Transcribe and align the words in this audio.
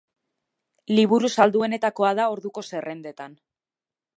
Liburu 0.99 1.29
salduenetakoa 1.43 2.13
da 2.21 2.25
orduko 2.37 2.65
zerrendetan. 2.71 3.37